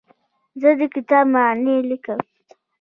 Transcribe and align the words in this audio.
زه 0.61 0.69
د 0.79 0.81
کتاب 0.95 1.25
معنی 1.33 1.75
لیکم. 1.89 2.19